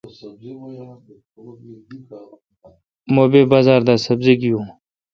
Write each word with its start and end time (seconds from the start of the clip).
مہ 3.13 3.23
بے 3.31 3.41
بازار 3.51 3.81
دا 3.87 3.93
سبزی 4.05 4.33
گیون۔ 4.41 4.67